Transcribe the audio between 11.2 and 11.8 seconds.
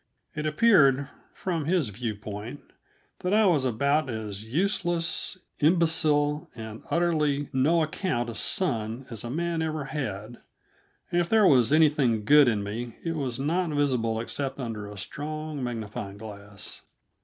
if there was